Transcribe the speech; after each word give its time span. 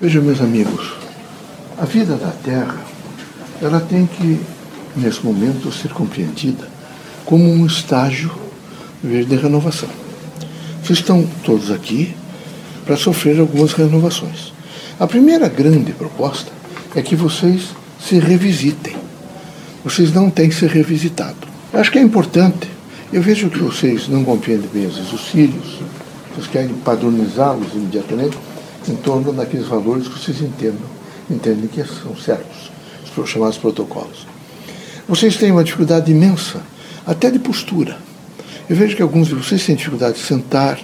Vejam, 0.00 0.22
meus 0.22 0.40
amigos, 0.40 0.92
a 1.76 1.84
vida 1.84 2.14
da 2.14 2.30
Terra, 2.30 2.76
ela 3.60 3.80
tem 3.80 4.06
que, 4.06 4.40
nesse 4.94 5.26
momento, 5.26 5.72
ser 5.72 5.90
compreendida 5.90 6.68
como 7.24 7.50
um 7.50 7.66
estágio 7.66 8.30
de 9.02 9.34
renovação. 9.34 9.88
Vocês 10.80 11.00
estão 11.00 11.28
todos 11.42 11.72
aqui 11.72 12.14
para 12.86 12.96
sofrer 12.96 13.40
algumas 13.40 13.72
renovações. 13.72 14.52
A 15.00 15.06
primeira 15.08 15.48
grande 15.48 15.90
proposta 15.90 16.52
é 16.94 17.02
que 17.02 17.16
vocês 17.16 17.70
se 18.00 18.20
revisitem. 18.20 18.94
Vocês 19.82 20.12
não 20.12 20.30
têm 20.30 20.48
que 20.48 20.54
ser 20.54 20.70
revisitados. 20.70 21.48
Acho 21.74 21.90
que 21.90 21.98
é 21.98 22.02
importante. 22.02 22.70
Eu 23.12 23.20
vejo 23.20 23.50
que 23.50 23.58
vocês 23.58 24.06
não 24.06 24.22
compreendem 24.22 24.70
bem, 24.72 24.86
os 24.86 25.22
filhos. 25.22 25.80
Vocês 26.36 26.46
querem 26.46 26.72
padronizá-los 26.84 27.74
imediatamente 27.74 28.38
em 28.88 28.96
torno 28.96 29.32
daqueles 29.32 29.66
valores 29.66 30.08
que 30.08 30.18
vocês 30.18 30.40
entendam, 30.40 30.88
entendem 31.30 31.68
que 31.68 31.82
são 31.84 32.16
certos, 32.16 32.70
os 33.16 33.28
chamados 33.28 33.58
protocolos. 33.58 34.26
Vocês 35.08 35.36
têm 35.36 35.50
uma 35.50 35.64
dificuldade 35.64 36.10
imensa, 36.10 36.60
até 37.06 37.30
de 37.30 37.38
postura. 37.38 37.98
Eu 38.68 38.76
vejo 38.76 38.94
que 38.94 39.02
alguns 39.02 39.28
de 39.28 39.34
vocês 39.34 39.64
têm 39.64 39.74
dificuldade 39.74 40.18
de 40.18 40.24
sentar. 40.24 40.78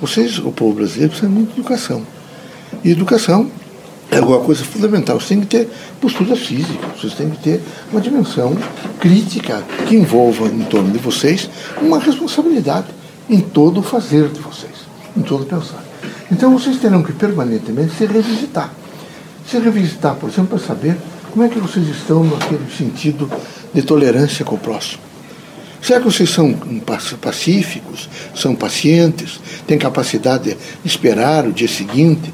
Vocês, 0.00 0.38
o 0.38 0.52
povo 0.52 0.74
brasileiro, 0.74 1.10
precisa 1.10 1.28
muito 1.30 1.54
de 1.54 1.60
educação. 1.60 2.06
E 2.84 2.90
educação 2.90 3.50
é 4.10 4.18
alguma 4.18 4.40
coisa 4.40 4.64
fundamental. 4.64 5.16
Vocês 5.16 5.28
têm 5.28 5.40
que 5.40 5.46
ter 5.46 5.68
postura 6.00 6.36
física, 6.36 6.86
vocês 6.96 7.14
têm 7.14 7.30
que 7.30 7.42
ter 7.42 7.60
uma 7.90 8.00
dimensão 8.00 8.56
crítica 9.00 9.62
que 9.88 9.96
envolva 9.96 10.46
em 10.46 10.64
torno 10.64 10.90
de 10.90 10.98
vocês 10.98 11.50
uma 11.82 11.98
responsabilidade 11.98 12.86
em 13.28 13.40
todo 13.40 13.80
o 13.80 13.82
fazer 13.82 14.28
de 14.28 14.40
vocês, 14.40 14.74
em 15.16 15.22
todo 15.22 15.42
o 15.42 15.46
pensar. 15.46 15.85
Então 16.30 16.52
vocês 16.56 16.78
terão 16.78 17.02
que 17.02 17.12
permanentemente 17.12 17.94
se 17.96 18.06
revisitar. 18.06 18.72
Se 19.48 19.58
revisitar, 19.58 20.14
por 20.16 20.28
exemplo, 20.28 20.58
para 20.58 20.66
saber 20.66 20.96
como 21.30 21.44
é 21.44 21.48
que 21.48 21.58
vocês 21.58 21.86
estão 21.88 22.24
naquele 22.24 22.66
sentido 22.76 23.30
de 23.72 23.82
tolerância 23.82 24.44
com 24.44 24.56
o 24.56 24.58
próximo. 24.58 25.02
Será 25.80 26.00
que 26.00 26.06
vocês 26.06 26.30
são 26.30 26.52
pacíficos, 27.20 28.08
são 28.34 28.56
pacientes, 28.56 29.38
têm 29.66 29.78
capacidade 29.78 30.44
de 30.44 30.56
esperar 30.84 31.46
o 31.46 31.52
dia 31.52 31.68
seguinte? 31.68 32.32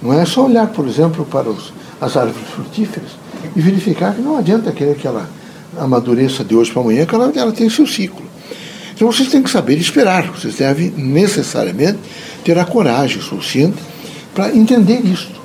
Não 0.00 0.12
é 0.12 0.24
só 0.24 0.46
olhar, 0.46 0.68
por 0.68 0.86
exemplo, 0.86 1.24
para 1.26 1.50
os, 1.50 1.72
as 2.00 2.16
árvores 2.16 2.48
frutíferas 2.48 3.10
e 3.54 3.60
verificar 3.60 4.14
que 4.14 4.22
não 4.22 4.38
adianta 4.38 4.72
querer 4.72 4.96
que 4.96 5.06
ela 5.06 5.28
amadureça 5.76 6.42
de 6.44 6.54
hoje 6.54 6.72
para 6.72 6.80
amanhã, 6.80 7.04
que 7.04 7.14
ela, 7.14 7.30
ela 7.34 7.52
tem 7.52 7.68
seu 7.68 7.86
ciclo. 7.86 8.24
Então 8.94 9.10
vocês 9.10 9.28
têm 9.28 9.42
que 9.42 9.50
saber 9.50 9.76
esperar, 9.76 10.30
vocês 10.30 10.54
devem 10.54 10.90
necessariamente 10.90 11.98
ter 12.44 12.58
a 12.58 12.64
coragem 12.64 13.20
suficiente 13.20 13.78
para 14.34 14.54
entender 14.54 15.00
isto. 15.04 15.42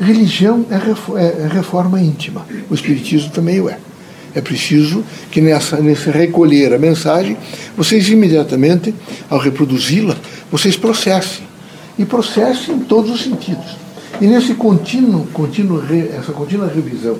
Religião 0.00 0.64
é, 0.70 1.20
é, 1.20 1.42
é 1.44 1.48
reforma 1.48 2.00
íntima, 2.00 2.46
o 2.70 2.74
Espiritismo 2.74 3.30
também 3.30 3.60
o 3.60 3.68
é. 3.68 3.78
É 4.34 4.40
preciso 4.40 5.04
que 5.30 5.40
nessa, 5.40 5.76
nesse 5.76 6.10
recolher 6.10 6.72
a 6.72 6.78
mensagem, 6.78 7.36
vocês 7.76 8.08
imediatamente, 8.08 8.94
ao 9.28 9.38
reproduzi-la, 9.38 10.16
vocês 10.50 10.74
processem. 10.74 11.46
E 11.98 12.06
processem 12.06 12.76
em 12.76 12.78
todos 12.80 13.10
os 13.10 13.22
sentidos. 13.22 13.76
E 14.20 14.26
nesse 14.26 14.54
contínuo, 14.54 15.26
contínuo 15.32 15.82
essa 16.18 16.32
contínua 16.32 16.66
revisão 16.66 17.18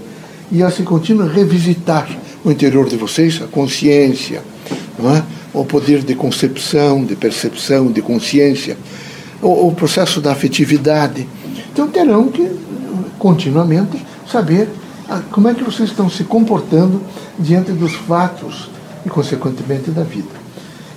e 0.50 0.62
esse 0.62 0.82
contínuo 0.82 1.26
revisitar 1.26 2.08
o 2.44 2.50
interior 2.50 2.88
de 2.88 2.96
vocês, 2.96 3.40
a 3.42 3.46
consciência, 3.46 4.42
não 4.98 5.14
é? 5.14 5.22
o 5.52 5.64
poder 5.64 6.02
de 6.02 6.14
concepção, 6.14 7.04
de 7.04 7.14
percepção, 7.14 7.92
de 7.92 8.00
consciência, 8.00 8.76
o, 9.42 9.68
o 9.68 9.74
processo 9.74 10.20
da 10.20 10.32
afetividade. 10.32 11.28
Então 11.72 11.88
terão 11.88 12.28
que 12.28 12.48
continuamente 13.18 14.00
saber 14.30 14.68
ah, 15.08 15.20
como 15.30 15.48
é 15.48 15.54
que 15.54 15.62
vocês 15.62 15.90
estão 15.90 16.08
se 16.08 16.24
comportando 16.24 17.02
diante 17.38 17.72
dos 17.72 17.92
fatos 17.92 18.70
e, 19.04 19.10
consequentemente, 19.10 19.90
da 19.90 20.02
vida. 20.02 20.30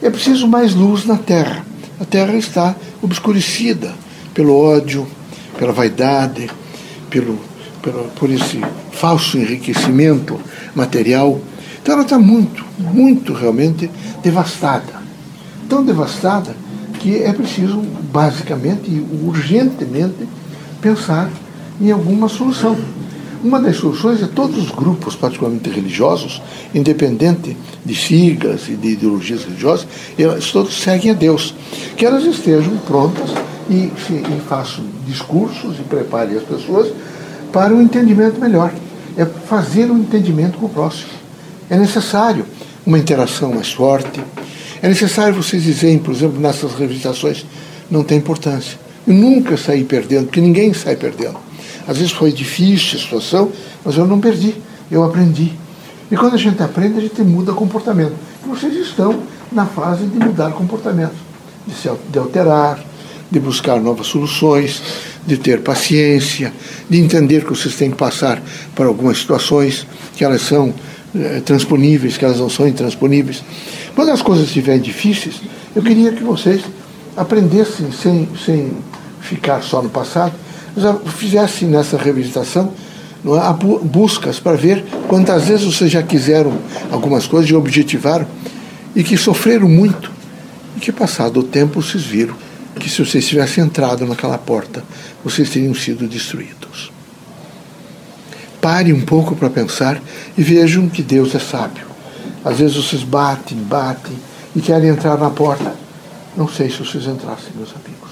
É 0.02 0.09
preciso 0.09 0.47
mais 0.47 0.75
luz 0.75 1.06
na 1.06 1.18
Terra. 1.18 1.66
A 2.00 2.06
Terra 2.06 2.36
está 2.36 2.75
obscurecida 3.02 3.94
pelo 4.34 4.58
ódio, 4.58 5.08
pela 5.58 5.72
vaidade, 5.72 6.50
pelo, 7.09 7.40
pelo, 7.81 8.06
por 8.16 8.30
esse 8.30 8.62
falso 8.92 9.38
enriquecimento 9.38 10.40
material. 10.75 11.40
Então 11.81 11.94
ela 11.94 12.03
está 12.03 12.19
muito, 12.19 12.64
muito 12.78 13.34
realmente 13.34 13.90
devastada. 14.22 14.94
Tão 15.68 15.84
devastada 15.84 16.56
que 17.06 17.22
é 17.22 17.32
preciso, 17.32 17.84
basicamente 18.12 18.90
e 18.90 19.00
urgentemente, 19.28 20.28
pensar 20.82 21.30
em 21.80 21.92
alguma 21.92 22.28
solução. 22.28 22.76
Uma 23.44 23.60
das 23.60 23.76
soluções 23.76 24.24
é 24.24 24.26
todos 24.26 24.58
os 24.58 24.72
grupos, 24.72 25.16
particularmente 25.16 25.70
religiosos, 25.70 26.42
independente 26.74 27.56
de 27.86 27.94
siglas 27.94 28.68
e 28.70 28.72
de 28.72 28.94
ideologias 28.94 29.44
religiosas, 29.44 29.88
elas 30.18 30.52
todos 30.52 30.82
seguem 30.82 31.12
a 31.12 31.14
Deus. 31.14 31.54
Que 31.96 32.08
elas 32.08 32.24
estejam 32.24 32.76
prontas 32.88 33.30
e, 33.70 33.92
e 34.10 34.42
façam 34.50 34.84
discursos 35.06 35.78
e 35.78 35.84
preparem 35.84 36.36
as 36.36 36.44
pessoas 36.44 36.92
para 37.54 37.72
um 37.72 37.84
entendimento 37.84 38.42
melhor. 38.42 38.74
É 39.16 39.26
fazer 39.26 39.92
um 39.92 40.00
entendimento 40.00 40.58
com 40.58 40.66
o 40.66 40.70
próximo. 40.70 41.12
É 41.70 41.78
necessário 41.78 42.48
uma 42.84 42.98
interação 42.98 43.54
mais 43.54 43.72
forte. 43.72 44.24
É 44.81 44.88
necessário 44.88 45.36
vocês 45.36 45.63
dizerem, 45.63 46.00
por 46.00 46.13
exemplo, 46.13 46.40
nessas 46.40 46.74
revisitações, 46.74 47.46
não 47.90 48.03
tem 48.03 48.18
importância. 48.18 48.78
Eu 49.08 49.13
nunca 49.13 49.56
saí 49.58 49.84
perdendo, 49.84 50.25
porque 50.25 50.41
ninguém 50.41 50.74
sai 50.74 50.96
perdendo. 50.96 51.38
Às 51.88 51.97
vezes 51.97 52.12
foi 52.12 52.31
difícil 52.31 52.97
a 52.97 53.02
situação, 53.02 53.52
mas 53.84 53.96
eu 53.96 54.06
não 54.06 54.19
perdi, 54.19 54.56
eu 54.90 55.03
aprendi. 55.03 55.53
E 56.12 56.16
quando 56.16 56.34
a 56.36 56.38
gente 56.38 56.62
aprende, 56.62 56.97
a 56.97 57.02
gente 57.02 57.22
muda 57.22 57.53
comportamento. 57.53 58.13
E 58.44 58.50
vocês 58.50 58.74
estão 58.75 59.22
na 59.52 59.66
fase 59.66 60.06
de 60.06 60.18
mudar 60.18 60.52
comportamento, 60.52 61.16
de 61.66 61.74
se 61.74 61.90
de 62.09 62.19
alterar, 62.19 62.84
de 63.30 63.40
buscar 63.40 63.80
novas 63.80 64.07
soluções, 64.07 64.81
de 65.25 65.38
ter 65.38 65.62
paciência, 65.62 66.53
de 66.90 67.00
entender 67.00 67.44
que 67.44 67.50
vocês 67.50 67.75
têm 67.75 67.92
que 67.92 67.97
passar 67.97 68.42
por 68.75 68.86
algumas 68.86 69.18
situações 69.18 69.86
que 70.16 70.24
elas 70.24 70.42
são 70.42 70.74
é, 71.16 71.40
transponíveis, 71.40 72.18
que 72.18 72.26
elas 72.26 72.40
não 72.40 72.50
são 72.50 72.68
intransponíveis. 72.68 73.44
Quando 73.96 74.12
as 74.12 74.22
coisas 74.22 74.48
estiverem 74.48 74.81
difíceis, 74.81 75.42
eu 75.76 75.81
queria 75.81 76.12
que 76.12 76.24
vocês 76.24 76.62
aprendessem 77.16 77.92
sem, 77.92 78.28
sem 78.44 78.72
ficar 79.22 79.62
só 79.62 79.81
no 79.81 79.90
passado, 79.90 80.34
fizessem 81.18 81.70
nessa 81.70 81.98
revisitação 81.98 82.74
é, 83.25 83.86
buscas 83.86 84.40
para 84.40 84.56
ver 84.56 84.86
quantas 85.08 85.46
vezes 85.46 85.66
vocês 85.66 85.90
já 85.90 86.04
quiseram 86.04 86.54
algumas 86.92 87.25
coisas 87.25 87.50
e 87.50 87.56
objetivaram 87.56 88.28
e 88.96 89.04
que 89.04 89.18
sofreram 89.18 89.68
muito 89.68 90.12
e 90.78 90.80
que 90.80 90.92
passado 90.92 91.40
o 91.40 91.44
tempo 91.44 91.81
vocês 91.81 92.04
viram 92.04 92.36
que 92.80 92.90
se 92.90 93.04
vocês 93.04 93.25
tivessem 93.25 93.64
entrado 93.64 94.06
naquela 94.06 94.38
porta 94.38 94.84
vocês 95.24 95.50
teriam 95.50 95.74
sido 95.74 96.08
destruídos. 96.08 96.94
Pare 98.66 98.92
um 98.92 99.02
pouco 99.02 99.36
para 99.36 99.48
pensar 99.48 100.02
e 100.36 100.42
vejam 100.42 100.90
que 100.90 101.03
Deus 101.03 101.36
é 101.36 101.40
sábio. 101.40 101.86
Às 102.44 102.58
vezes 102.58 102.76
vocês 102.76 103.03
batem, 103.03 103.59
batem 103.59 104.18
e 104.56 104.59
querem 104.59 104.90
entrar 104.90 105.20
na 105.20 105.30
porta. 105.30 105.76
Não 106.36 106.48
sei 106.48 106.72
se 106.72 106.80
vocês 106.80 107.06
entrassem, 107.06 107.52
meus 107.56 107.70
amigos. 107.75 108.09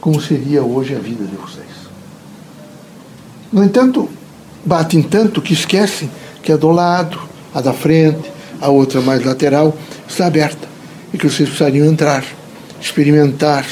Como 0.00 0.18
seria 0.18 0.62
hoje 0.62 0.94
a 0.94 0.98
vida 0.98 1.26
de 1.26 1.36
vocês? 1.36 1.66
No 3.52 3.62
entanto, 3.62 4.08
batem 4.64 5.02
tanto 5.02 5.42
que 5.42 5.52
esquecem 5.52 6.10
que 6.42 6.50
a 6.50 6.56
do 6.56 6.70
lado, 6.70 7.20
a 7.54 7.60
da 7.60 7.74
frente, 7.74 8.32
a 8.58 8.70
outra 8.70 9.02
mais 9.02 9.22
lateral, 9.22 9.76
está 10.08 10.28
aberta 10.28 10.66
e 11.12 11.18
que 11.18 11.28
vocês 11.28 11.46
precisariam 11.46 11.86
entrar, 11.86 12.24
experimentar, 12.80 13.66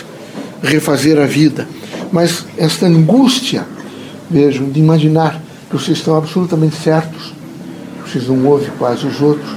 refazer 0.63 1.19
a 1.19 1.25
vida. 1.25 1.67
Mas 2.13 2.45
esta 2.59 2.85
angústia, 2.85 3.67
vejam, 4.31 4.69
de 4.69 4.79
imaginar 4.79 5.48
que 5.69 5.77
vocês 5.77 5.99
estão 5.99 6.17
absolutamente 6.17 6.77
certos, 6.77 7.35
que 8.03 8.11
vocês 8.11 8.29
não 8.29 8.47
ouvem 8.47 8.71
quase 8.79 9.07
os 9.07 9.21
outros, 9.21 9.49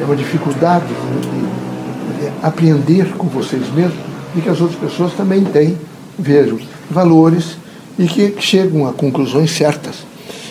é 0.00 0.04
uma 0.04 0.16
dificuldade 0.16 0.84
de, 0.86 2.20
de 2.20 2.32
apreender 2.42 3.12
com 3.12 3.26
vocês 3.28 3.62
mesmos 3.72 3.98
e 4.36 4.40
que 4.40 4.48
as 4.48 4.60
outras 4.60 4.78
pessoas 4.78 5.12
também 5.14 5.44
têm, 5.44 5.78
vejam, 6.18 6.58
valores 6.90 7.56
e 7.98 8.06
que 8.06 8.34
chegam 8.40 8.86
a 8.86 8.92
conclusões 8.92 9.50
certas. 9.52 10.04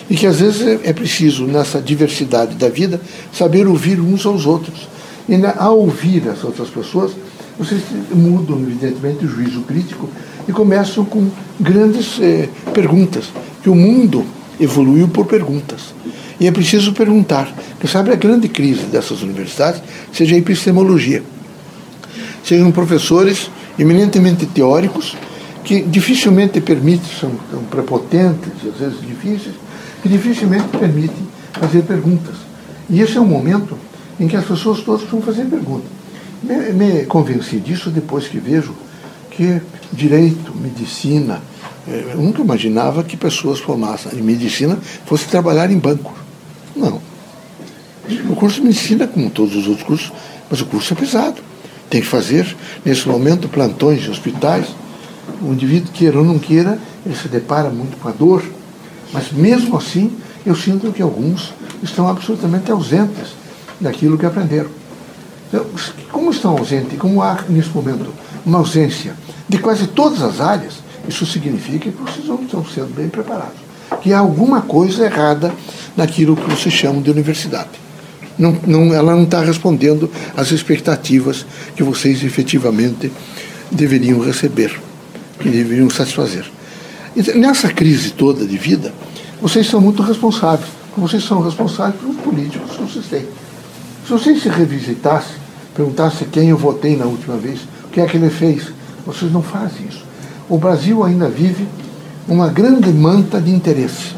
E 0.08 0.16
que 0.16 0.26
às 0.26 0.40
vezes 0.40 0.66
é, 0.66 0.90
é 0.90 0.92
preciso, 0.92 1.46
nessa 1.46 1.80
diversidade 1.80 2.54
da 2.56 2.68
vida, 2.68 3.00
saber 3.32 3.66
ouvir 3.66 4.00
uns 4.00 4.26
aos 4.26 4.46
outros. 4.46 4.88
E 5.28 5.36
na, 5.36 5.54
ao 5.56 5.78
ouvir 5.78 6.28
as 6.28 6.42
outras 6.44 6.68
pessoas, 6.68 7.12
vocês 7.58 7.82
mudam, 8.12 8.58
evidentemente, 8.60 9.24
o 9.24 9.28
juízo 9.28 9.60
crítico 9.62 10.08
e 10.46 10.52
começam 10.52 11.04
com 11.04 11.28
grandes 11.58 12.18
eh, 12.20 12.48
perguntas. 12.74 13.26
Que 13.62 13.70
o 13.70 13.74
mundo 13.74 14.26
evoluiu 14.60 15.08
por 15.08 15.26
perguntas. 15.26 15.94
E 16.38 16.46
é 16.46 16.52
preciso 16.52 16.92
perguntar. 16.92 17.52
Quem 17.80 17.88
sabe 17.88 18.12
a 18.12 18.16
grande 18.16 18.48
crise 18.48 18.84
dessas 18.86 19.22
universidades 19.22 19.82
seja 20.12 20.34
a 20.34 20.38
epistemologia. 20.38 21.22
Sejam 22.44 22.70
professores 22.72 23.50
eminentemente 23.78 24.46
teóricos 24.46 25.16
que 25.64 25.80
dificilmente 25.82 26.60
permitem, 26.60 27.08
são, 27.18 27.30
prepotentes 27.70 28.52
às 28.72 28.78
vezes 28.78 29.00
difíceis, 29.00 29.54
que 30.02 30.08
dificilmente 30.08 30.68
permitem 30.68 31.26
fazer 31.52 31.82
perguntas. 31.82 32.36
E 32.90 33.00
esse 33.00 33.16
é 33.16 33.20
um 33.20 33.26
momento 33.26 33.76
em 34.20 34.28
que 34.28 34.36
as 34.36 34.44
pessoas 34.44 34.80
todas 34.80 35.02
precisam 35.02 35.22
fazer 35.22 35.46
perguntas. 35.46 35.88
Me, 36.42 36.72
me 36.72 37.04
convenci 37.06 37.58
disso 37.58 37.90
depois 37.90 38.28
que 38.28 38.38
vejo 38.38 38.74
que 39.30 39.60
direito, 39.92 40.54
medicina, 40.54 41.40
eu 41.86 42.16
nunca 42.16 42.40
imaginava 42.40 43.04
que 43.04 43.16
pessoas 43.16 43.60
formassem 43.60 44.18
em 44.18 44.22
medicina 44.22 44.78
fossem 45.04 45.28
trabalhar 45.28 45.70
em 45.70 45.78
banco. 45.78 46.14
Não. 46.74 47.00
O 48.28 48.36
curso 48.36 48.60
de 48.60 48.66
medicina, 48.66 49.06
como 49.06 49.30
todos 49.30 49.54
os 49.54 49.66
outros 49.66 49.86
cursos, 49.86 50.12
mas 50.50 50.60
o 50.60 50.66
curso 50.66 50.92
é 50.94 50.96
pesado. 50.96 51.42
Tem 51.90 52.00
que 52.00 52.06
fazer, 52.06 52.56
nesse 52.84 53.08
momento, 53.08 53.48
plantões 53.48 54.06
em 54.06 54.10
hospitais. 54.10 54.66
O 55.42 55.52
indivíduo, 55.52 55.92
queira 55.92 56.18
ou 56.18 56.24
não 56.24 56.38
queira, 56.38 56.78
ele 57.04 57.14
se 57.14 57.28
depara 57.28 57.70
muito 57.70 57.96
com 57.98 58.08
a 58.08 58.12
dor. 58.12 58.42
Mas 59.12 59.30
mesmo 59.30 59.76
assim, 59.76 60.12
eu 60.44 60.56
sinto 60.56 60.92
que 60.92 61.02
alguns 61.02 61.52
estão 61.82 62.08
absolutamente 62.08 62.70
ausentes 62.70 63.34
daquilo 63.80 64.18
que 64.18 64.26
aprenderam. 64.26 64.70
Então, 65.48 65.64
como 66.10 66.30
estão 66.30 66.56
ausentes, 66.56 66.98
como 66.98 67.22
há 67.22 67.44
nesse 67.48 67.70
momento 67.70 68.12
uma 68.44 68.58
ausência 68.58 69.14
de 69.48 69.58
quase 69.58 69.86
todas 69.86 70.22
as 70.22 70.40
áreas, 70.40 70.83
isso 71.08 71.26
significa 71.26 71.90
que 71.90 72.02
vocês 72.02 72.26
não 72.26 72.42
estão 72.42 72.64
sendo 72.64 72.94
bem 72.94 73.08
preparados. 73.08 73.58
Que 74.00 74.12
há 74.12 74.18
alguma 74.18 74.62
coisa 74.62 75.04
errada 75.04 75.52
naquilo 75.96 76.36
que 76.36 76.48
vocês 76.50 76.74
chamam 76.74 77.02
de 77.02 77.10
universidade. 77.10 77.70
Não, 78.38 78.56
não, 78.66 78.92
ela 78.92 79.14
não 79.14 79.24
está 79.24 79.40
respondendo 79.40 80.10
às 80.36 80.50
expectativas 80.50 81.46
que 81.76 81.82
vocês 81.82 82.24
efetivamente 82.24 83.12
deveriam 83.70 84.20
receber, 84.20 84.80
que 85.38 85.48
deveriam 85.48 85.88
satisfazer. 85.88 86.44
Então, 87.16 87.36
nessa 87.36 87.68
crise 87.68 88.10
toda 88.10 88.44
de 88.44 88.58
vida, 88.58 88.92
vocês 89.40 89.68
são 89.68 89.80
muito 89.80 90.02
responsáveis. 90.02 90.70
Vocês 90.96 91.24
são 91.24 91.40
responsáveis 91.42 92.00
pelos 92.00 92.16
políticos 92.16 92.70
que 92.76 92.82
vocês 92.82 93.06
têm. 93.06 93.26
Se 94.04 94.10
vocês 94.10 94.42
se 94.42 94.48
revisitassem, 94.48 95.36
perguntassem 95.74 96.28
quem 96.30 96.50
eu 96.50 96.56
votei 96.56 96.96
na 96.96 97.04
última 97.04 97.36
vez, 97.36 97.60
o 97.84 97.88
que 97.88 98.00
é 98.00 98.06
que 98.06 98.16
ele 98.16 98.30
fez, 98.30 98.72
vocês 99.06 99.32
não 99.32 99.42
fazem 99.42 99.86
isso. 99.88 100.04
O 100.48 100.58
Brasil 100.58 101.02
ainda 101.02 101.28
vive 101.28 101.66
uma 102.28 102.48
grande 102.48 102.90
manta 102.92 103.40
de 103.40 103.50
interesse. 103.50 104.14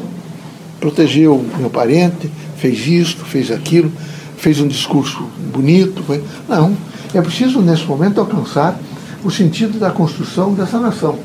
Protegeu 0.79 1.43
meu 1.57 1.69
parente, 1.69 2.29
fez 2.57 2.85
isto, 2.87 3.25
fez 3.25 3.51
aquilo, 3.51 3.91
fez 4.37 4.59
um 4.59 4.67
discurso 4.67 5.23
bonito. 5.53 6.03
Foi... 6.03 6.23
Não. 6.47 6.75
É 7.13 7.21
preciso, 7.21 7.61
nesse 7.61 7.85
momento, 7.85 8.19
alcançar 8.19 8.77
o 9.23 9.31
sentido 9.31 9.79
da 9.79 9.89
construção 9.89 10.53
dessa 10.53 10.79
nação. 10.79 11.17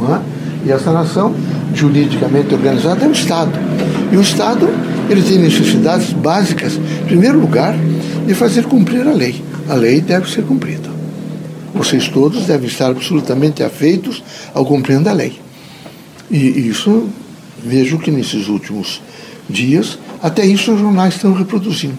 Não 0.00 0.14
é? 0.14 0.20
E 0.64 0.72
essa 0.72 0.90
nação, 0.90 1.34
juridicamente 1.74 2.52
organizada, 2.54 3.04
é 3.04 3.08
o 3.08 3.12
Estado. 3.12 3.52
E 4.10 4.16
o 4.16 4.20
Estado 4.20 4.68
ele 5.08 5.22
tem 5.22 5.38
necessidades 5.38 6.12
básicas, 6.12 6.76
em 6.76 7.06
primeiro 7.06 7.38
lugar, 7.38 7.76
de 8.26 8.34
fazer 8.34 8.64
cumprir 8.64 9.06
a 9.06 9.12
lei. 9.12 9.44
A 9.68 9.74
lei 9.74 10.00
deve 10.00 10.30
ser 10.30 10.42
cumprida. 10.42 10.95
Vocês 11.76 12.08
todos 12.08 12.46
devem 12.46 12.66
estar 12.66 12.86
absolutamente 12.86 13.62
afeitos 13.62 14.22
ao 14.54 14.64
cumprir 14.64 15.06
a 15.06 15.12
lei. 15.12 15.38
E 16.30 16.68
isso, 16.68 17.06
vejo 17.62 17.98
que 17.98 18.10
nesses 18.10 18.48
últimos 18.48 19.02
dias, 19.48 19.98
até 20.22 20.44
isso 20.44 20.72
os 20.72 20.80
jornais 20.80 21.14
estão 21.14 21.34
reproduzindo, 21.34 21.98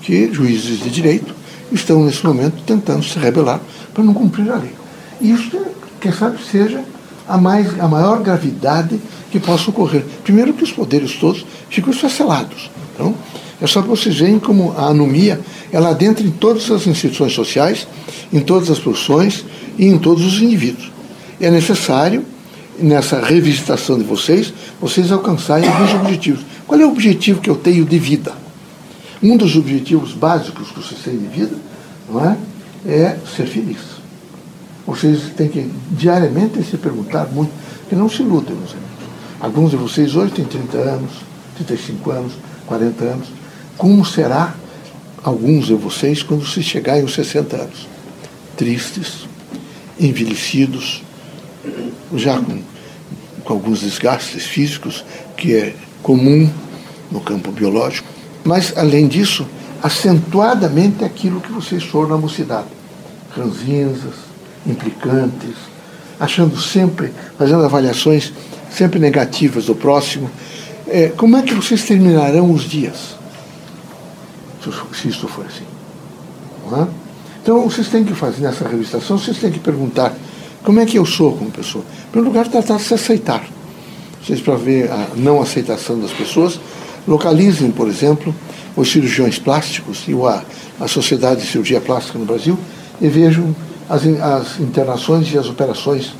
que 0.00 0.32
juízes 0.32 0.78
de 0.78 0.90
direito 0.90 1.34
estão, 1.72 2.04
nesse 2.04 2.24
momento, 2.24 2.62
tentando 2.64 3.02
se 3.02 3.18
rebelar 3.18 3.60
para 3.92 4.04
não 4.04 4.14
cumprir 4.14 4.48
a 4.48 4.56
lei. 4.56 4.72
Isso, 5.20 5.60
quem 6.00 6.12
sabe, 6.12 6.38
seja 6.48 6.84
a, 7.28 7.36
mais, 7.36 7.80
a 7.80 7.88
maior 7.88 8.22
gravidade 8.22 9.00
que 9.32 9.40
possa 9.40 9.70
ocorrer. 9.70 10.04
Primeiro 10.22 10.52
que 10.52 10.62
os 10.62 10.70
poderes 10.70 11.16
todos 11.16 11.44
ficam 11.68 11.92
esfacelados. 11.92 12.70
É 13.60 13.66
só 13.66 13.80
para 13.80 13.90
vocês 13.90 14.16
verem 14.16 14.38
como 14.38 14.72
a 14.72 14.86
anomia 14.86 15.40
ela 15.70 15.90
adentra 15.90 16.24
em 16.26 16.30
todas 16.30 16.70
as 16.70 16.86
instituições 16.86 17.32
sociais, 17.32 17.86
em 18.32 18.40
todas 18.40 18.70
as 18.70 18.78
profissões 18.78 19.44
e 19.78 19.86
em 19.86 19.98
todos 19.98 20.24
os 20.24 20.40
indivíduos. 20.40 20.90
É 21.40 21.50
necessário, 21.50 22.24
nessa 22.78 23.20
revisitação 23.20 23.98
de 23.98 24.04
vocês, 24.04 24.52
vocês 24.80 25.12
alcançarem 25.12 25.68
alguns 25.68 25.94
objetivos. 25.94 26.40
Qual 26.66 26.80
é 26.80 26.86
o 26.86 26.90
objetivo 26.90 27.40
que 27.40 27.50
eu 27.50 27.56
tenho 27.56 27.84
de 27.84 27.98
vida? 27.98 28.32
Um 29.22 29.36
dos 29.36 29.54
objetivos 29.56 30.12
básicos 30.12 30.70
que 30.70 30.80
vocês 30.80 31.00
têm 31.02 31.18
de 31.18 31.26
vida 31.26 31.54
não 32.10 32.24
é, 32.24 32.36
é 32.86 33.18
ser 33.36 33.46
feliz. 33.46 33.78
Vocês 34.86 35.30
têm 35.36 35.48
que 35.48 35.70
diariamente 35.90 36.62
se 36.62 36.78
perguntar 36.78 37.26
muito, 37.26 37.52
que 37.88 37.94
não 37.94 38.08
se 38.08 38.22
iludem, 38.22 38.56
meus 38.56 38.72
amigos. 38.72 38.90
Alguns 39.38 39.70
de 39.70 39.76
vocês 39.76 40.16
hoje 40.16 40.32
têm 40.32 40.44
30 40.44 40.78
anos, 40.78 41.10
35 41.56 42.10
anos, 42.10 42.32
40 42.66 43.04
anos. 43.04 43.39
Como 43.80 44.04
será 44.04 44.54
alguns 45.24 45.68
de 45.68 45.72
vocês 45.72 46.22
quando 46.22 46.46
se 46.46 46.62
chegarem 46.62 47.00
aos 47.00 47.14
60 47.14 47.56
anos? 47.56 47.88
Tristes, 48.54 49.26
envelhecidos, 49.98 51.02
já 52.14 52.38
com, 52.38 52.60
com 53.42 53.52
alguns 53.54 53.80
desgastes 53.80 54.44
físicos, 54.44 55.02
que 55.34 55.54
é 55.54 55.74
comum 56.02 56.46
no 57.10 57.22
campo 57.22 57.50
biológico. 57.50 58.06
Mas, 58.44 58.76
além 58.76 59.08
disso, 59.08 59.48
acentuadamente 59.82 61.02
aquilo 61.02 61.40
que 61.40 61.50
vocês 61.50 61.82
foram 61.82 62.10
na 62.10 62.18
mocidade. 62.18 62.68
Ranzinzas, 63.34 64.16
implicantes, 64.66 65.56
achando 66.20 66.60
sempre, 66.60 67.14
fazendo 67.38 67.64
avaliações 67.64 68.30
sempre 68.70 68.98
negativas 68.98 69.64
do 69.64 69.74
próximo. 69.74 70.30
É, 70.86 71.08
como 71.16 71.38
é 71.38 71.42
que 71.42 71.54
vocês 71.54 71.82
terminarão 71.82 72.52
os 72.52 72.68
dias? 72.68 73.18
Se 74.92 75.08
isso 75.08 75.26
for 75.28 75.46
assim. 75.46 75.64
É? 76.72 76.86
Então, 77.42 77.68
vocês 77.68 77.88
têm 77.88 78.04
que 78.04 78.14
fazer 78.14 78.42
nessa 78.42 78.68
revistação, 78.68 79.18
vocês 79.18 79.38
têm 79.38 79.50
que 79.50 79.58
perguntar 79.58 80.14
como 80.62 80.78
é 80.78 80.86
que 80.86 80.98
eu 80.98 81.06
sou 81.06 81.36
como 81.36 81.50
pessoa. 81.50 81.84
Em 82.08 82.10
primeiro 82.10 82.30
lugar, 82.30 82.48
tratar 82.48 82.76
de 82.76 82.82
se 82.82 82.94
aceitar. 82.94 83.44
Vocês, 84.22 84.40
para 84.40 84.56
ver 84.56 84.90
a 84.90 85.08
não 85.16 85.40
aceitação 85.40 85.98
das 85.98 86.12
pessoas, 86.12 86.60
localizem, 87.08 87.70
por 87.70 87.88
exemplo, 87.88 88.34
os 88.76 88.90
cirurgiões 88.90 89.38
plásticos 89.38 90.04
e 90.06 90.12
a, 90.12 90.44
a 90.84 90.88
Sociedade 90.88 91.40
de 91.40 91.46
Cirurgia 91.46 91.80
Plástica 91.80 92.18
no 92.18 92.26
Brasil 92.26 92.58
e 93.00 93.08
vejam 93.08 93.54
as, 93.88 94.06
as 94.06 94.60
internações 94.60 95.32
e 95.32 95.38
as 95.38 95.46
operações 95.46 96.14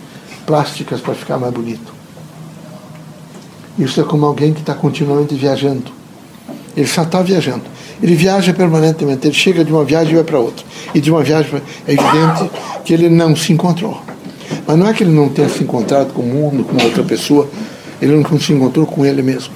plásticas 0.46 1.00
para 1.00 1.14
ficar 1.14 1.38
mais 1.38 1.52
bonito. 1.52 1.92
Isso 3.78 4.00
é 4.00 4.04
como 4.04 4.26
alguém 4.26 4.52
que 4.52 4.60
está 4.60 4.74
continuamente 4.74 5.34
viajando. 5.34 5.92
Ele 6.76 6.86
só 6.86 7.02
está 7.02 7.22
viajando. 7.22 7.64
Ele 8.02 8.14
viaja 8.14 8.52
permanentemente. 8.52 9.26
Ele 9.26 9.34
chega 9.34 9.64
de 9.64 9.72
uma 9.72 9.84
viagem 9.84 10.12
e 10.12 10.14
vai 10.16 10.24
para 10.24 10.38
outra. 10.38 10.64
E 10.94 11.00
de 11.00 11.10
uma 11.10 11.22
viagem 11.22 11.62
é 11.86 11.92
evidente 11.92 12.50
que 12.84 12.92
ele 12.94 13.08
não 13.08 13.36
se 13.36 13.52
encontrou. 13.52 14.00
Mas 14.66 14.76
não 14.76 14.88
é 14.88 14.92
que 14.92 15.02
ele 15.02 15.12
não 15.12 15.28
tenha 15.28 15.48
se 15.48 15.62
encontrado 15.62 16.12
com 16.12 16.22
o 16.22 16.26
mundo, 16.26 16.64
com 16.64 16.82
outra 16.82 17.02
pessoa. 17.02 17.48
Ele 18.00 18.16
não 18.16 18.38
se 18.38 18.52
encontrou 18.52 18.86
com 18.86 19.04
ele 19.04 19.22
mesmo. 19.22 19.52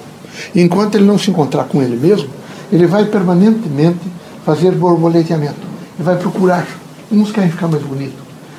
E 0.54 0.60
enquanto 0.60 0.96
ele 0.96 1.04
não 1.04 1.18
se 1.18 1.30
encontrar 1.30 1.64
com 1.64 1.82
ele 1.82 1.96
mesmo, 1.96 2.28
ele 2.70 2.86
vai 2.86 3.04
permanentemente 3.06 4.00
fazer 4.44 4.72
borboleteamento. 4.72 5.60
Ele 5.96 6.04
vai 6.04 6.16
procurar. 6.16 6.66
Uns 7.10 7.30
querem 7.30 7.50
ficar 7.50 7.68
mais 7.68 7.82
bonitos, 7.82 8.18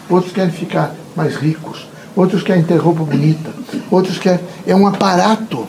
outros 0.10 0.32
querem 0.32 0.52
ficar 0.52 0.96
mais 1.16 1.36
ricos, 1.36 1.88
outros 2.16 2.44
querem 2.44 2.64
ter 2.64 2.78
roupa 2.78 3.04
bonita, 3.04 3.50
outros 3.92 4.18
querem. 4.18 4.40
É 4.66 4.76
um 4.76 4.88
aparato 4.88 5.68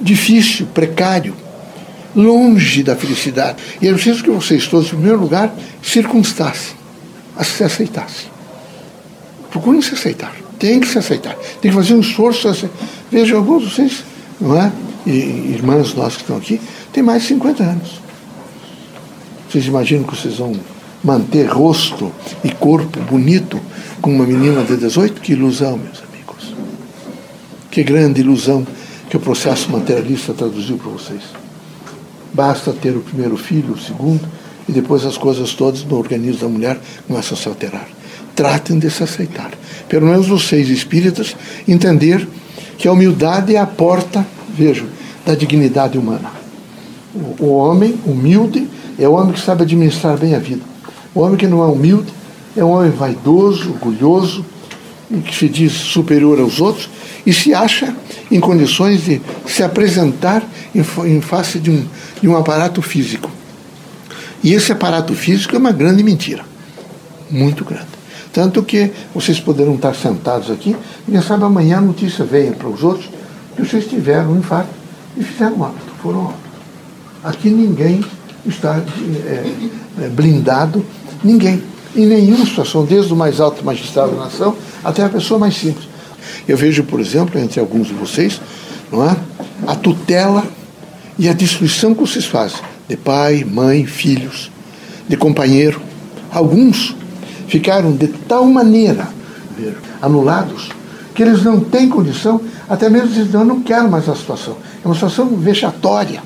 difícil, 0.00 0.66
precário, 0.72 1.34
longe 2.14 2.82
da 2.82 2.96
felicidade. 2.96 3.62
E 3.80 3.88
é 3.88 3.92
preciso 3.92 4.22
que 4.22 4.30
vocês 4.30 4.66
todos, 4.66 4.86
em 4.86 4.90
primeiro 4.90 5.20
lugar, 5.20 5.54
circunstassem, 5.82 6.74
se 7.42 7.64
aceitassem. 7.64 8.30
Procurem 9.50 9.82
se 9.82 9.94
aceitar. 9.94 10.34
Tem 10.58 10.78
que 10.78 10.86
se 10.86 10.98
aceitar. 10.98 11.34
Tem 11.60 11.70
que 11.70 11.76
fazer 11.76 11.94
um 11.94 12.00
esforço. 12.00 12.70
Veja, 13.10 13.36
alguns 13.36 13.64
de 13.64 13.74
vocês, 13.74 14.04
não 14.40 14.60
é? 14.60 14.70
E 15.06 15.54
irmãs 15.54 15.94
nossas 15.94 16.16
que 16.16 16.22
estão 16.22 16.36
aqui, 16.36 16.60
têm 16.92 17.02
mais 17.02 17.22
de 17.22 17.28
50 17.28 17.62
anos. 17.62 18.00
Vocês 19.48 19.66
imaginam 19.66 20.04
que 20.04 20.14
vocês 20.14 20.36
vão 20.36 20.52
manter 21.02 21.46
rosto 21.46 22.12
e 22.44 22.50
corpo 22.50 23.00
bonito 23.00 23.60
com 24.00 24.14
uma 24.14 24.26
menina 24.26 24.62
de 24.62 24.76
18? 24.76 25.20
Que 25.20 25.32
ilusão, 25.32 25.78
meus 25.78 26.02
amigos. 26.02 26.54
Que 27.70 27.82
grande 27.82 28.20
ilusão 28.20 28.66
que 29.08 29.16
o 29.16 29.20
processo 29.20 29.70
materialista 29.72 30.32
traduziu 30.34 30.76
para 30.76 30.90
vocês. 30.90 31.22
Basta 32.32 32.72
ter 32.72 32.96
o 32.96 33.00
primeiro 33.00 33.36
filho, 33.36 33.74
o 33.74 33.78
segundo, 33.78 34.26
e 34.68 34.72
depois 34.72 35.04
as 35.04 35.16
coisas 35.16 35.52
todas 35.52 35.84
no 35.84 35.96
organismo 35.96 36.42
da 36.42 36.48
mulher 36.48 36.80
começam 37.06 37.36
a 37.36 37.40
se 37.40 37.48
alterar. 37.48 37.88
Tratem 38.36 38.78
de 38.78 38.90
se 38.90 39.02
aceitar. 39.02 39.50
Pelo 39.88 40.06
menos 40.06 40.28
vocês 40.28 40.68
espíritas, 40.68 41.36
entender 41.66 42.26
que 42.78 42.86
a 42.86 42.92
humildade 42.92 43.54
é 43.54 43.58
a 43.58 43.66
porta, 43.66 44.24
vejam, 44.54 44.86
da 45.26 45.34
dignidade 45.34 45.98
humana. 45.98 46.30
O 47.38 47.48
homem 47.54 47.98
humilde 48.06 48.68
é 48.98 49.08
o 49.08 49.12
homem 49.12 49.32
que 49.32 49.40
sabe 49.40 49.62
administrar 49.62 50.16
bem 50.16 50.34
a 50.34 50.38
vida. 50.38 50.62
O 51.14 51.20
homem 51.20 51.36
que 51.36 51.46
não 51.46 51.62
é 51.62 51.66
humilde 51.66 52.12
é 52.56 52.64
um 52.64 52.70
homem 52.70 52.90
vaidoso, 52.90 53.70
orgulhoso, 53.70 54.44
que 55.24 55.34
se 55.34 55.48
diz 55.48 55.72
superior 55.72 56.38
aos 56.38 56.60
outros 56.60 56.88
e 57.26 57.32
se 57.32 57.52
acha 57.52 57.94
em 58.30 58.38
condições 58.38 59.04
de 59.04 59.20
se 59.46 59.62
apresentar 59.62 60.42
em 60.72 61.20
face 61.20 61.58
de 61.58 61.70
um, 61.70 61.84
de 62.20 62.28
um 62.28 62.36
aparato 62.36 62.82
físico. 62.82 63.30
E 64.42 64.54
esse 64.54 64.72
aparato 64.72 65.14
físico 65.14 65.54
é 65.54 65.58
uma 65.58 65.72
grande 65.72 66.02
mentira. 66.02 66.44
Muito 67.30 67.64
grande. 67.64 68.00
Tanto 68.32 68.62
que 68.62 68.92
vocês 69.14 69.40
poderão 69.40 69.74
estar 69.74 69.94
sentados 69.94 70.50
aqui 70.50 70.76
e 71.06 71.10
quem 71.10 71.22
sabe 71.22 71.44
amanhã 71.44 71.78
a 71.78 71.80
notícia 71.80 72.24
venha 72.24 72.52
para 72.52 72.68
os 72.68 72.82
outros 72.82 73.10
que 73.56 73.62
vocês 73.62 73.86
tiveram 73.86 74.32
um 74.32 74.38
infarto 74.38 74.70
e 75.16 75.24
fizeram 75.24 75.60
óbito, 75.60 75.92
foram 76.00 76.26
óbito. 76.26 76.50
Aqui 77.24 77.50
ninguém 77.50 78.04
está 78.46 78.82
é, 79.26 80.08
blindado, 80.08 80.84
ninguém. 81.22 81.62
Em 81.94 82.06
nenhuma 82.06 82.46
situação, 82.46 82.84
desde 82.84 83.12
o 83.12 83.16
mais 83.16 83.40
alto 83.40 83.64
magistrado 83.64 84.12
da 84.12 84.24
nação 84.24 84.56
até 84.84 85.04
a 85.04 85.08
pessoa 85.08 85.40
mais 85.40 85.56
simples. 85.56 85.88
Eu 86.46 86.56
vejo, 86.56 86.84
por 86.84 87.00
exemplo, 87.00 87.38
entre 87.38 87.58
alguns 87.58 87.88
de 87.88 87.94
vocês, 87.94 88.40
não 88.92 89.04
é? 89.04 89.16
a 89.66 89.74
tutela 89.74 90.44
e 91.20 91.28
a 91.28 91.34
destruição 91.34 91.94
que 91.94 92.00
vocês 92.00 92.24
fazem 92.24 92.58
de 92.88 92.96
pai, 92.96 93.44
mãe, 93.44 93.84
filhos, 93.84 94.50
de 95.06 95.18
companheiro. 95.18 95.78
Alguns 96.32 96.96
ficaram 97.46 97.92
de 97.92 98.08
tal 98.08 98.46
maneira 98.46 99.06
anulados 100.00 100.70
que 101.14 101.22
eles 101.22 101.44
não 101.44 101.60
têm 101.60 101.90
condição, 101.90 102.40
até 102.66 102.88
mesmo 102.88 103.08
dizer, 103.08 103.34
eu 103.34 103.44
não 103.44 103.60
quero 103.60 103.90
mais 103.90 104.08
a 104.08 104.14
situação. 104.14 104.56
É 104.82 104.88
uma 104.88 104.94
situação 104.94 105.26
vexatória. 105.36 106.22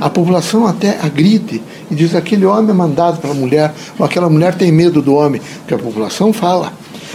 A 0.00 0.08
população 0.08 0.66
até 0.66 0.98
agride 0.98 1.60
e 1.90 1.94
diz 1.94 2.14
aquele 2.14 2.46
homem 2.46 2.70
é 2.70 2.72
mandado 2.72 3.20
para 3.20 3.32
a 3.32 3.34
mulher, 3.34 3.74
ou 3.98 4.06
aquela 4.06 4.30
mulher 4.30 4.54
tem 4.54 4.72
medo 4.72 5.02
do 5.02 5.14
homem, 5.14 5.42
que 5.68 5.74
a 5.74 5.78
população 5.78 6.32
fala. 6.32 6.72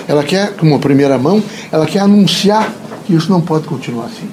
Ela 0.07 0.23
quer, 0.23 0.53
como 0.55 0.77
primeira 0.77 1.17
mão, 1.17 1.41
ela 1.71 1.87
quer 1.87 2.01
anunciar 2.01 2.71
que 3.07 3.15
isso 3.15 3.31
não 3.31 3.41
pode 3.41 3.65
continuar 3.65 4.05
assim. 4.05 4.29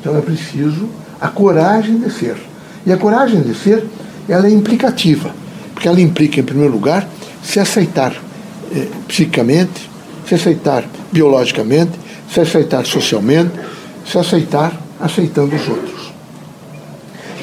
Então 0.00 0.18
é 0.18 0.20
preciso 0.20 0.86
a 1.20 1.28
coragem 1.28 1.98
de 1.98 2.10
ser. 2.10 2.36
E 2.86 2.92
a 2.92 2.96
coragem 2.96 3.40
de 3.40 3.54
ser, 3.54 3.84
ela 4.28 4.46
é 4.46 4.50
implicativa, 4.50 5.34
porque 5.72 5.88
ela 5.88 6.00
implica, 6.00 6.40
em 6.40 6.44
primeiro 6.44 6.72
lugar, 6.72 7.08
se 7.42 7.58
aceitar 7.58 8.14
eh, 8.74 8.88
psicamente, 9.06 9.90
se 10.26 10.34
aceitar 10.34 10.84
biologicamente, 11.12 11.92
se 12.32 12.40
aceitar 12.40 12.84
socialmente, 12.84 13.52
se 14.06 14.18
aceitar 14.18 14.72
aceitando 15.00 15.54
os 15.54 15.68
outros. 15.68 16.12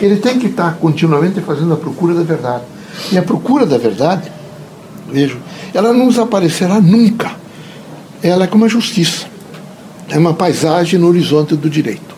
Ele 0.01 0.17
tem 0.17 0.39
que 0.39 0.47
estar 0.47 0.75
continuamente 0.77 1.39
fazendo 1.41 1.73
a 1.73 1.77
procura 1.77 2.13
da 2.13 2.23
verdade. 2.23 2.63
E 3.11 3.17
a 3.17 3.21
procura 3.21 3.65
da 3.65 3.77
verdade, 3.77 4.31
vejo, 5.09 5.37
ela 5.73 5.93
não 5.93 6.07
desaparecerá 6.07 6.81
nunca. 6.81 7.31
Ela 8.21 8.45
é 8.45 8.47
como 8.47 8.65
a 8.65 8.67
justiça. 8.67 9.27
É 10.09 10.17
uma 10.17 10.33
paisagem 10.33 10.99
no 10.99 11.07
horizonte 11.07 11.55
do 11.55 11.69
direito. 11.69 12.15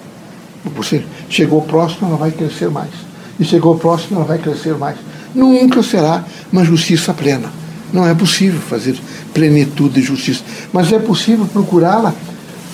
Você 0.75 1.03
chegou 1.33 1.61
próximo, 1.61 2.07
ela 2.07 2.17
vai 2.17 2.31
crescer 2.31 2.69
mais. 2.69 2.91
E 3.39 3.43
chegou 3.43 3.77
próximo, 3.77 4.17
ela 4.17 4.25
vai 4.25 4.37
crescer 4.37 4.75
mais. 4.75 4.97
Nunca 5.33 5.81
será 5.81 6.23
uma 6.51 6.63
justiça 6.63 7.13
plena. 7.13 7.51
Não 7.91 8.07
é 8.07 8.13
possível 8.13 8.59
fazer 8.59 8.95
plenitude 9.33 9.95
de 9.95 10.01
justiça, 10.01 10.43
mas 10.71 10.91
é 10.91 10.99
possível 10.99 11.45
procurá-la 11.45 12.13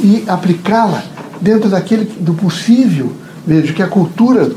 e 0.02 0.24
aplicá-la 0.28 1.04
dentro 1.42 1.70
daquele 1.70 2.06
do 2.06 2.34
possível, 2.34 3.14
veja 3.46 3.74
que 3.74 3.82
a 3.82 3.88
cultura 3.88 4.50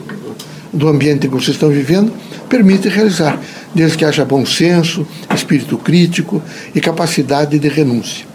do 0.73 0.89
ambiente 0.89 1.29
que 1.29 1.35
vocês 1.35 1.57
estão 1.57 1.69
vivendo 1.69 2.13
permite 2.49 2.89
realizar, 2.89 3.39
desde 3.75 3.99
que 3.99 4.05
haja 4.05 4.25
bom 4.25 4.45
senso, 4.45 5.07
espírito 5.35 5.79
crítico 5.79 6.43
e 6.75 6.81
capacidade 6.81 7.59
de 7.59 7.69
renúncia. 7.69 8.27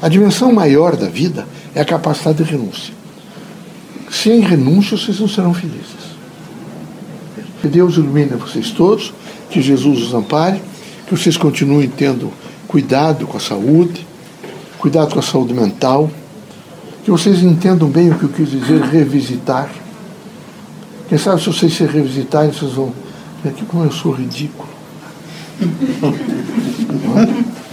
A 0.00 0.08
dimensão 0.08 0.52
maior 0.52 0.96
da 0.96 1.08
vida 1.08 1.46
é 1.74 1.80
a 1.80 1.84
capacidade 1.84 2.42
de 2.42 2.50
renúncia. 2.50 2.97
Sem 4.10 4.40
renúncia, 4.40 4.96
vocês 4.96 5.20
não 5.20 5.28
serão 5.28 5.54
felizes. 5.54 6.08
Que 7.60 7.68
Deus 7.68 7.96
ilumine 7.96 8.30
vocês 8.30 8.70
todos, 8.70 9.12
que 9.50 9.60
Jesus 9.60 10.02
os 10.02 10.14
ampare 10.14 10.60
que 11.08 11.16
vocês 11.16 11.38
continuem 11.38 11.88
tendo 11.88 12.30
cuidado 12.66 13.26
com 13.26 13.38
a 13.38 13.40
saúde, 13.40 14.06
cuidado 14.78 15.14
com 15.14 15.18
a 15.18 15.22
saúde 15.22 15.54
mental, 15.54 16.10
que 17.02 17.10
vocês 17.10 17.42
entendam 17.42 17.88
bem 17.88 18.10
o 18.10 18.18
que 18.18 18.24
eu 18.24 18.28
quis 18.28 18.50
dizer 18.50 18.82
revisitar. 18.82 19.70
Quem 21.08 21.16
sabe 21.16 21.40
se 21.40 21.46
vocês 21.46 21.72
se 21.72 21.84
revisitarem, 21.84 22.52
vocês 22.52 22.72
vão. 22.72 22.92
Que 23.56 23.64
como 23.64 23.84
eu 23.84 23.90
sou 23.92 24.12
ridículo. 24.12 24.68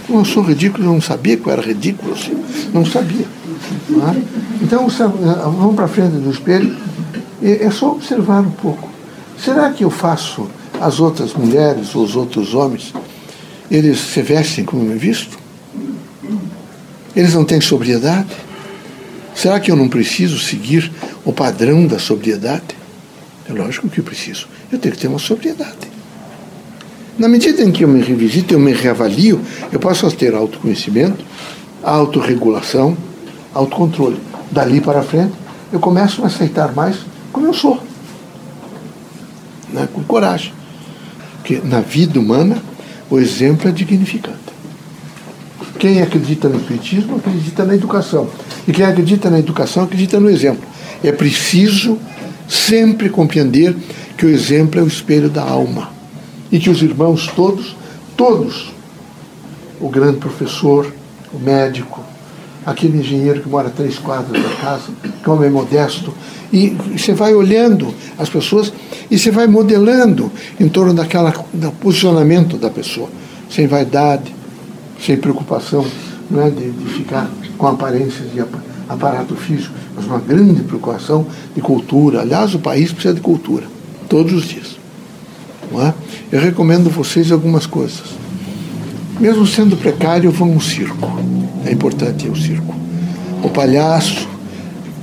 Como 0.06 0.20
eu 0.20 0.24
sou 0.24 0.42
ridículo, 0.42 0.84
eu 0.84 0.92
não 0.92 1.00
sabia 1.00 1.36
que 1.36 1.46
eu 1.46 1.52
era 1.52 1.60
ridículo, 1.60 2.14
assim. 2.14 2.42
não 2.72 2.86
sabia. 2.86 3.26
É? 3.90 4.62
Então 4.62 4.88
vamos 4.88 5.74
para 5.74 5.88
frente 5.88 6.16
do 6.16 6.30
espelho. 6.30 6.76
É 7.42 7.70
só 7.70 7.92
observar 7.92 8.40
um 8.40 8.50
pouco. 8.50 8.88
Será 9.38 9.70
que 9.70 9.84
eu 9.84 9.90
faço 9.90 10.48
as 10.80 11.00
outras 11.00 11.34
mulheres 11.34 11.94
ou 11.94 12.04
os 12.04 12.16
outros 12.16 12.54
homens 12.54 12.92
eles 13.70 13.98
se 13.98 14.22
vestem 14.22 14.64
como 14.64 14.92
é 14.92 14.96
visto? 14.96 15.38
Eles 17.14 17.34
não 17.34 17.44
têm 17.44 17.60
sobriedade? 17.60 18.28
Será 19.34 19.60
que 19.60 19.70
eu 19.70 19.76
não 19.76 19.88
preciso 19.88 20.38
seguir 20.38 20.90
o 21.24 21.32
padrão 21.32 21.86
da 21.86 21.98
sobriedade? 21.98 22.76
É 23.48 23.52
lógico 23.52 23.88
que 23.88 24.00
eu 24.00 24.04
preciso. 24.04 24.48
Eu 24.70 24.78
tenho 24.78 24.94
que 24.94 25.00
ter 25.00 25.08
uma 25.08 25.18
sobriedade. 25.18 25.96
Na 27.18 27.28
medida 27.28 27.62
em 27.62 27.72
que 27.72 27.84
eu 27.84 27.88
me 27.88 28.02
revisito, 28.02 28.54
eu 28.54 28.60
me 28.60 28.72
reavalio, 28.72 29.40
eu 29.72 29.80
posso 29.80 30.10
ter 30.12 30.34
autoconhecimento, 30.34 31.24
autorregulação, 31.82 32.96
autocontrole. 33.56 34.20
Dali 34.50 34.80
para 34.80 35.02
frente, 35.02 35.32
eu 35.72 35.80
começo 35.80 36.22
a 36.22 36.26
aceitar 36.26 36.72
mais 36.74 36.96
como 37.32 37.46
eu 37.46 37.54
sou. 37.54 37.82
Né? 39.72 39.88
Com 39.92 40.02
coragem. 40.04 40.52
Porque 41.38 41.60
na 41.64 41.80
vida 41.80 42.18
humana, 42.18 42.62
o 43.10 43.18
exemplo 43.18 43.68
é 43.68 43.72
dignificante. 43.72 44.36
Quem 45.78 46.00
acredita 46.00 46.48
no 46.48 46.56
Espiritismo 46.56 47.16
acredita 47.16 47.64
na 47.64 47.74
educação. 47.74 48.28
E 48.66 48.72
quem 48.72 48.84
acredita 48.84 49.28
na 49.28 49.38
educação 49.38 49.84
acredita 49.84 50.18
no 50.18 50.30
exemplo. 50.30 50.66
É 51.04 51.12
preciso 51.12 51.98
sempre 52.48 53.08
compreender 53.10 53.76
que 54.16 54.24
o 54.24 54.30
exemplo 54.30 54.80
é 54.80 54.82
o 54.82 54.86
espelho 54.86 55.28
da 55.28 55.42
alma. 55.42 55.90
E 56.50 56.58
que 56.58 56.70
os 56.70 56.80
irmãos 56.82 57.28
todos, 57.34 57.76
todos, 58.16 58.72
o 59.80 59.88
grande 59.88 60.18
professor, 60.18 60.92
o 61.32 61.38
médico, 61.38 62.00
aquele 62.66 62.98
engenheiro 62.98 63.40
que 63.40 63.48
mora 63.48 63.70
três 63.70 63.96
quadras 63.96 64.42
da 64.42 64.50
casa, 64.56 64.88
que 65.02 65.28
é 65.28 65.32
um 65.32 65.36
homem 65.36 65.48
modesto, 65.48 66.12
e 66.52 66.76
você 66.96 67.14
vai 67.14 67.32
olhando 67.32 67.94
as 68.18 68.28
pessoas 68.28 68.72
e 69.08 69.16
você 69.16 69.30
vai 69.30 69.46
modelando 69.46 70.30
em 70.58 70.68
torno 70.68 70.92
daquela 70.92 71.32
do 71.52 71.70
posicionamento 71.72 72.56
da 72.56 72.68
pessoa, 72.68 73.08
sem 73.48 73.68
vaidade, 73.68 74.34
sem 75.00 75.16
preocupação 75.16 75.86
não 76.28 76.44
é, 76.44 76.50
de, 76.50 76.70
de 76.70 76.88
ficar 76.88 77.30
com 77.56 77.68
aparências 77.68 78.32
de 78.32 78.42
aparato 78.88 79.36
físico, 79.36 79.72
mas 79.94 80.04
uma 80.04 80.18
grande 80.18 80.62
preocupação 80.62 81.26
de 81.54 81.60
cultura. 81.60 82.22
Aliás, 82.22 82.54
o 82.54 82.58
país 82.58 82.90
precisa 82.90 83.14
de 83.14 83.20
cultura, 83.20 83.64
todos 84.08 84.32
os 84.32 84.44
dias. 84.44 84.76
Não 85.70 85.82
é? 85.86 85.94
Eu 86.32 86.40
recomendo 86.40 86.88
a 86.88 86.92
vocês 86.92 87.30
algumas 87.30 87.66
coisas. 87.66 88.25
Mesmo 89.18 89.46
sendo 89.46 89.76
precário, 89.76 90.30
vão 90.30 90.52
ao 90.52 90.60
circo. 90.60 91.10
É 91.64 91.72
importante 91.72 92.26
ir 92.26 92.28
ao 92.28 92.36
circo. 92.36 92.74
O 93.42 93.48
palhaço 93.48 94.28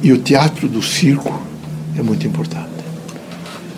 e 0.03 0.11
o 0.11 0.19
teatro 0.19 0.67
do 0.67 0.83
circo 0.83 1.41
é 1.97 2.03
muito 2.03 2.27
importante. 2.27 2.69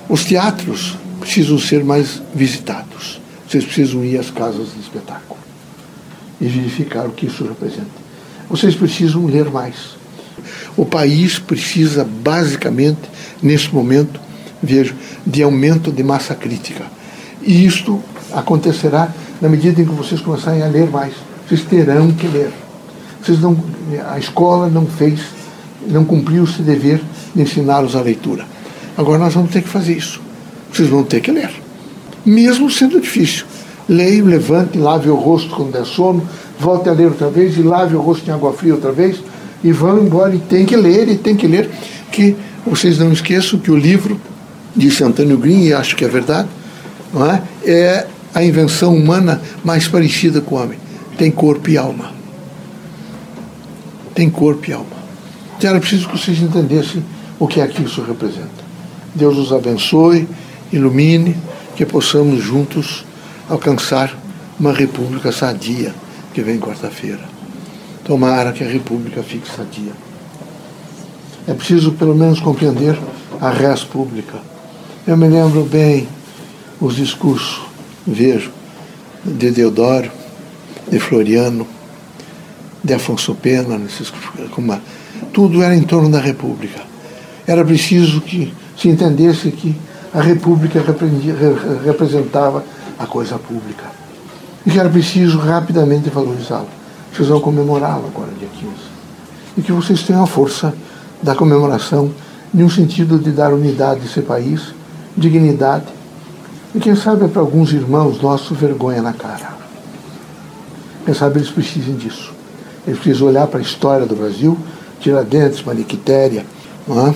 Os 0.09 0.25
teatros 0.25 0.97
precisam 1.19 1.57
ser 1.57 1.83
mais 1.83 2.21
visitados. 2.33 3.21
Vocês 3.47 3.63
precisam 3.63 4.03
ir 4.03 4.17
às 4.17 4.29
casas 4.29 4.73
de 4.73 4.79
espetáculo 4.81 5.39
e 6.41 6.47
verificar 6.47 7.05
o 7.05 7.11
que 7.11 7.27
isso 7.27 7.43
representa. 7.45 8.05
Vocês 8.49 8.75
precisam 8.75 9.25
ler 9.25 9.49
mais. 9.49 9.95
O 10.75 10.85
país 10.85 11.39
precisa, 11.39 12.03
basicamente, 12.03 13.01
nesse 13.41 13.73
momento, 13.73 14.19
vejo, 14.61 14.95
de 15.25 15.41
aumento 15.41 15.91
de 15.91 16.03
massa 16.03 16.35
crítica. 16.35 16.85
E 17.41 17.65
isto 17.65 18.03
acontecerá 18.33 19.13
na 19.45 19.51
medida 19.51 19.79
em 19.79 19.85
que 19.85 19.91
vocês 19.91 20.19
começarem 20.19 20.63
a 20.63 20.67
ler 20.67 20.89
mais. 20.89 21.13
Vocês 21.47 21.61
terão 21.61 22.11
que 22.11 22.27
ler. 22.27 22.51
Vocês 23.21 23.39
não, 23.39 23.55
a 24.09 24.17
escola 24.17 24.67
não 24.67 24.87
fez, 24.87 25.19
não 25.87 26.03
cumpriu 26.03 26.43
o 26.43 26.47
seu 26.47 26.65
dever 26.65 26.99
de 27.35 27.43
ensiná-los 27.43 27.95
a 27.95 28.01
leitura. 28.01 28.43
Agora 28.97 29.19
nós 29.19 29.35
vamos 29.35 29.51
ter 29.51 29.61
que 29.61 29.69
fazer 29.69 29.93
isso. 29.93 30.19
Vocês 30.73 30.89
vão 30.89 31.03
ter 31.03 31.21
que 31.21 31.31
ler. 31.31 31.51
Mesmo 32.25 32.71
sendo 32.71 32.99
difícil. 32.99 33.45
Leia, 33.87 34.23
levante, 34.23 34.79
lave 34.79 35.11
o 35.11 35.15
rosto 35.15 35.55
quando 35.55 35.73
der 35.73 35.85
sono, 35.85 36.27
volte 36.59 36.89
a 36.89 36.91
ler 36.91 37.05
outra 37.05 37.29
vez 37.29 37.55
e 37.55 37.61
lave 37.61 37.95
o 37.95 38.01
rosto 38.01 38.27
em 38.27 38.33
água 38.33 38.51
fria 38.51 38.73
outra 38.73 38.91
vez 38.91 39.19
e 39.63 39.71
vão 39.71 40.03
embora. 40.03 40.33
E 40.33 40.39
tem 40.39 40.65
que 40.65 40.75
ler, 40.75 41.07
e 41.07 41.17
tem 41.19 41.35
que 41.35 41.45
ler. 41.45 41.69
Que 42.11 42.35
vocês 42.65 42.97
não 42.97 43.13
esqueçam 43.13 43.59
que 43.59 43.69
o 43.69 43.77
livro, 43.77 44.19
disse 44.75 45.03
Antônio 45.03 45.37
Green, 45.37 45.65
e 45.65 45.73
acho 45.73 45.95
que 45.95 46.03
é 46.03 46.07
verdade, 46.07 46.49
não 47.13 47.29
é? 47.29 47.43
é 47.63 48.07
a 48.35 48.43
invenção 48.43 48.93
humana 48.95 49.41
mais 49.63 49.87
parecida 49.87 50.41
com 50.41 50.55
o 50.55 50.61
homem. 50.61 50.77
Tem 51.17 51.31
corpo 51.31 51.69
e 51.69 51.77
alma. 51.77 52.13
tem 54.13 54.29
corpo 54.29 54.69
e 54.69 54.73
alma. 54.73 54.95
Então 55.57 55.69
era 55.69 55.79
preciso 55.79 56.07
que 56.07 56.17
vocês 56.17 56.39
entendessem 56.39 57.03
o 57.39 57.47
que 57.47 57.59
é 57.59 57.67
que 57.67 57.83
isso 57.83 58.01
representa. 58.01 58.63
Deus 59.13 59.37
os 59.37 59.51
abençoe, 59.51 60.27
ilumine, 60.71 61.35
que 61.75 61.85
possamos 61.85 62.41
juntos 62.41 63.05
alcançar 63.49 64.17
uma 64.59 64.71
república 64.71 65.31
sadia 65.31 65.93
que 66.33 66.41
vem 66.41 66.59
quarta-feira. 66.59 67.21
Tomara 68.05 68.53
que 68.53 68.63
a 68.63 68.67
república 68.67 69.21
fique 69.21 69.47
sadia. 69.49 69.91
É 71.47 71.53
preciso 71.53 71.91
pelo 71.93 72.15
menos 72.15 72.39
compreender 72.39 72.97
a 73.41 73.49
res 73.49 73.83
pública. 73.83 74.39
Eu 75.05 75.17
me 75.17 75.27
lembro 75.27 75.63
bem 75.63 76.07
os 76.79 76.95
discursos, 76.95 77.61
vejo, 78.05 78.51
de 79.23 79.51
Deodoro, 79.51 80.11
de 80.89 80.99
Floriano, 80.99 81.67
de 82.83 82.93
Afonso 82.93 83.33
Pena, 83.35 83.81
tudo 85.33 85.63
era 85.63 85.75
em 85.75 85.81
torno 85.81 86.09
da 86.09 86.19
República. 86.19 86.81
Era 87.47 87.65
preciso 87.65 88.21
que 88.21 88.53
se 88.77 88.89
entendesse 88.89 89.51
que 89.51 89.75
a 90.13 90.21
República 90.21 90.83
representava 91.83 92.63
a 92.97 93.05
coisa 93.05 93.37
pública 93.37 93.83
e 94.65 94.71
que 94.71 94.79
era 94.79 94.89
preciso 94.89 95.37
rapidamente 95.37 96.09
valorizá-la. 96.09 96.67
Vocês 97.13 97.27
vão 97.27 97.39
comemorá-la 97.39 98.07
agora, 98.07 98.31
dia 98.37 98.47
15. 98.47 98.71
E 99.57 99.61
que 99.61 99.71
vocês 99.71 100.03
tenham 100.03 100.23
a 100.23 100.27
força 100.27 100.73
da 101.21 101.35
comemoração 101.35 102.11
no 102.53 102.69
sentido 102.69 103.17
de 103.17 103.31
dar 103.31 103.53
unidade 103.53 104.01
a 104.01 104.05
esse 104.05 104.21
país, 104.21 104.73
dignidade 105.17 105.85
e, 106.75 106.79
quem 106.79 106.93
sabe, 106.93 107.25
para 107.29 107.41
alguns 107.41 107.71
irmãos 107.71 108.21
nossos, 108.21 108.57
vergonha 108.57 109.01
na 109.01 109.13
cara. 109.13 109.55
Quem 111.05 111.13
sabe 111.13 111.39
eles 111.39 111.49
precisem 111.49 111.95
disso. 111.95 112.33
Eles 112.85 112.99
precisam 112.99 113.29
olhar 113.29 113.47
para 113.47 113.59
a 113.59 113.63
história 113.63 114.05
do 114.05 114.13
Brasil, 114.13 114.57
Tiradentes, 114.99 115.63
Maniquitéria, 115.63 116.45
é? 116.89 117.15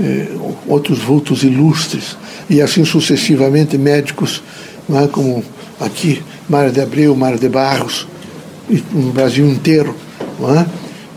é, 0.00 0.28
outros 0.68 1.00
vultos 1.00 1.42
ilustres, 1.42 2.16
e 2.48 2.62
assim 2.62 2.84
sucessivamente 2.84 3.76
médicos, 3.76 4.42
é? 4.88 5.08
como 5.08 5.42
aqui, 5.80 6.22
Mário 6.48 6.70
de 6.70 6.80
Abreu, 6.80 7.16
Mário 7.16 7.38
de 7.38 7.48
Barros, 7.48 8.06
no 8.92 9.12
Brasil 9.12 9.48
inteiro. 9.48 9.94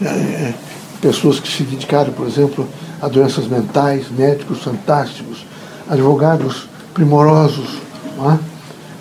É? 0.01 0.05
é? 0.05 0.07
É, 0.07 0.53
pessoas 0.99 1.39
que 1.39 1.47
se 1.47 1.61
dedicaram, 1.61 2.11
por 2.11 2.27
exemplo, 2.27 2.67
a 2.99 3.07
doenças 3.07 3.47
mentais, 3.47 4.05
médicos 4.09 4.63
fantásticos, 4.63 5.45
advogados 5.87 6.67
primorosos, 6.97 7.77
é? 8.33 8.39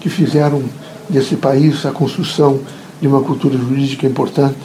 que 0.00 0.10
fizeram 0.10 0.62
desse 1.08 1.36
país 1.36 1.86
a 1.86 1.90
construção 1.90 2.60
de 3.00 3.08
uma 3.08 3.22
cultura 3.22 3.56
jurídica 3.56 4.06
importante 4.06 4.58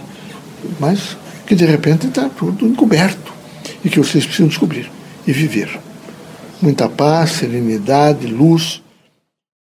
mas 0.80 1.18
que 1.46 1.56
de 1.56 1.66
repente 1.66 2.08
está 2.08 2.30
tudo 2.30 2.66
encoberto 2.66 3.32
e 3.84 3.90
que 3.90 4.00
vocês 4.00 4.26
precisam 4.26 4.48
descobrir 4.48 4.90
e 5.26 5.32
viver. 5.32 5.80
Muita 6.62 6.88
paz, 6.88 7.32
serenidade, 7.32 8.28
luz 8.28 8.81